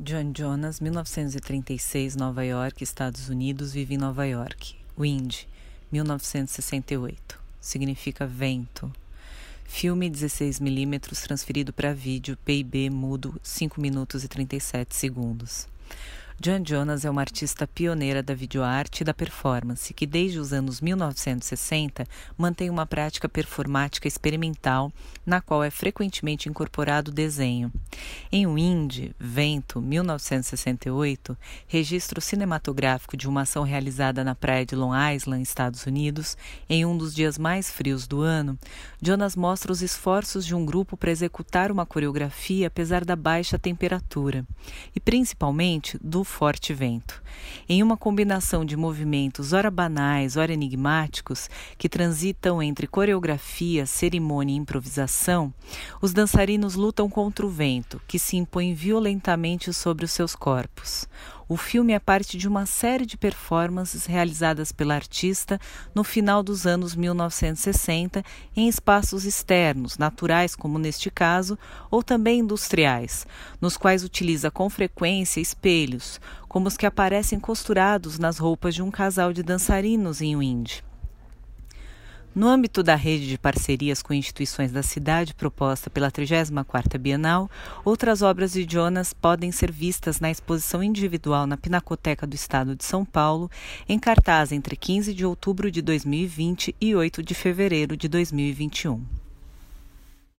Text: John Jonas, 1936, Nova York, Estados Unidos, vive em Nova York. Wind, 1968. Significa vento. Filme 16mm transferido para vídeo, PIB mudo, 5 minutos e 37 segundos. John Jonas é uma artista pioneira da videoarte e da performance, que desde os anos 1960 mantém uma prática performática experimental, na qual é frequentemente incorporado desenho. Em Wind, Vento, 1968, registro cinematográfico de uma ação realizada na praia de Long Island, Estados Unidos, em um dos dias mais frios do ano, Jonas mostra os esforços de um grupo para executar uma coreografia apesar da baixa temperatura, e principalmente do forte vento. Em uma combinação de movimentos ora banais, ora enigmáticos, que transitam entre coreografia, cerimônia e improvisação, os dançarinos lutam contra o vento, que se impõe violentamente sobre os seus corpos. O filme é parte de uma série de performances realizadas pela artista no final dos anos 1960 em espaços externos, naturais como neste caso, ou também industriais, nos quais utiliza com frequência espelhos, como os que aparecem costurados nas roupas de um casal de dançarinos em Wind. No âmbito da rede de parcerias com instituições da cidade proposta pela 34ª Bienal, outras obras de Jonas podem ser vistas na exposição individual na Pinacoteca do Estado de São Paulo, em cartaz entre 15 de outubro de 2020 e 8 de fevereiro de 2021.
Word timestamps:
John 0.00 0.32
Jonas, 0.32 0.78
1936, 0.78 2.14
Nova 2.14 2.44
York, 2.44 2.84
Estados 2.84 3.28
Unidos, 3.28 3.72
vive 3.72 3.96
em 3.96 3.98
Nova 3.98 4.24
York. 4.24 4.76
Wind, 4.96 5.48
1968. 5.90 7.36
Significa 7.60 8.24
vento. 8.24 8.92
Filme 9.64 10.08
16mm 10.08 11.20
transferido 11.20 11.72
para 11.72 11.92
vídeo, 11.92 12.38
PIB 12.44 12.90
mudo, 12.90 13.40
5 13.42 13.80
minutos 13.80 14.22
e 14.22 14.28
37 14.28 14.94
segundos. 14.94 15.66
John 16.40 16.62
Jonas 16.64 17.04
é 17.04 17.10
uma 17.10 17.20
artista 17.20 17.66
pioneira 17.66 18.22
da 18.22 18.32
videoarte 18.32 19.02
e 19.02 19.04
da 19.04 19.12
performance, 19.12 19.92
que 19.92 20.06
desde 20.06 20.38
os 20.38 20.52
anos 20.52 20.80
1960 20.80 22.06
mantém 22.36 22.70
uma 22.70 22.86
prática 22.86 23.28
performática 23.28 24.06
experimental, 24.06 24.92
na 25.26 25.40
qual 25.40 25.64
é 25.64 25.70
frequentemente 25.70 26.48
incorporado 26.48 27.10
desenho. 27.10 27.72
Em 28.30 28.46
Wind, 28.46 29.10
Vento, 29.18 29.80
1968, 29.80 31.36
registro 31.66 32.20
cinematográfico 32.20 33.16
de 33.16 33.28
uma 33.28 33.40
ação 33.40 33.64
realizada 33.64 34.22
na 34.22 34.36
praia 34.36 34.64
de 34.64 34.76
Long 34.76 34.92
Island, 35.12 35.42
Estados 35.42 35.86
Unidos, 35.86 36.36
em 36.70 36.86
um 36.86 36.96
dos 36.96 37.16
dias 37.16 37.36
mais 37.36 37.68
frios 37.68 38.06
do 38.06 38.20
ano, 38.20 38.56
Jonas 39.02 39.34
mostra 39.34 39.72
os 39.72 39.82
esforços 39.82 40.46
de 40.46 40.54
um 40.54 40.64
grupo 40.64 40.96
para 40.96 41.10
executar 41.10 41.72
uma 41.72 41.84
coreografia 41.84 42.68
apesar 42.68 43.04
da 43.04 43.16
baixa 43.16 43.58
temperatura, 43.58 44.46
e 44.94 45.00
principalmente 45.00 45.98
do 46.00 46.27
forte 46.28 46.72
vento. 46.72 47.22
Em 47.68 47.82
uma 47.82 47.96
combinação 47.96 48.64
de 48.64 48.76
movimentos 48.76 49.52
ora 49.52 49.70
banais, 49.70 50.36
ora 50.36 50.52
enigmáticos, 50.52 51.48
que 51.76 51.88
transitam 51.88 52.62
entre 52.62 52.86
coreografia, 52.86 53.86
cerimônia 53.86 54.52
e 54.52 54.56
improvisação, 54.56 55.52
os 56.00 56.12
dançarinos 56.12 56.74
lutam 56.74 57.08
contra 57.08 57.44
o 57.44 57.50
vento, 57.50 58.00
que 58.06 58.18
se 58.18 58.36
impõe 58.36 58.74
violentamente 58.74 59.72
sobre 59.72 60.04
os 60.04 60.12
seus 60.12 60.36
corpos. 60.36 61.08
O 61.50 61.56
filme 61.56 61.94
é 61.94 61.98
parte 61.98 62.36
de 62.36 62.46
uma 62.46 62.66
série 62.66 63.06
de 63.06 63.16
performances 63.16 64.04
realizadas 64.04 64.70
pela 64.70 64.94
artista 64.94 65.58
no 65.94 66.04
final 66.04 66.42
dos 66.42 66.66
anos 66.66 66.94
1960 66.94 68.22
em 68.54 68.68
espaços 68.68 69.24
externos, 69.24 69.96
naturais 69.96 70.54
como 70.54 70.78
neste 70.78 71.10
caso, 71.10 71.58
ou 71.90 72.02
também 72.02 72.40
industriais, 72.40 73.26
nos 73.62 73.78
quais 73.78 74.04
utiliza 74.04 74.50
com 74.50 74.68
frequência 74.68 75.40
espelhos, 75.40 76.20
como 76.46 76.68
os 76.68 76.76
que 76.76 76.84
aparecem 76.84 77.40
costurados 77.40 78.18
nas 78.18 78.36
roupas 78.36 78.74
de 78.74 78.82
um 78.82 78.90
casal 78.90 79.32
de 79.32 79.42
dançarinos 79.42 80.20
em 80.20 80.36
Wind. 80.36 80.87
No 82.34 82.46
âmbito 82.46 82.82
da 82.82 82.94
rede 82.94 83.26
de 83.26 83.38
parcerias 83.38 84.02
com 84.02 84.12
instituições 84.12 84.70
da 84.70 84.82
cidade 84.82 85.34
proposta 85.34 85.90
pela 85.90 86.10
34ª 86.10 86.98
Bienal, 86.98 87.50
outras 87.84 88.22
obras 88.22 88.52
de 88.52 88.66
Jonas 88.68 89.12
podem 89.12 89.50
ser 89.50 89.72
vistas 89.72 90.20
na 90.20 90.30
exposição 90.30 90.82
individual 90.82 91.46
na 91.46 91.56
Pinacoteca 91.56 92.26
do 92.26 92.34
Estado 92.34 92.76
de 92.76 92.84
São 92.84 93.04
Paulo, 93.04 93.50
em 93.88 93.98
cartaz 93.98 94.52
entre 94.52 94.76
15 94.76 95.14
de 95.14 95.24
outubro 95.24 95.70
de 95.70 95.82
2020 95.82 96.76
e 96.80 96.94
8 96.94 97.22
de 97.22 97.34
fevereiro 97.34 97.96
de 97.96 98.08
2021. 98.08 99.17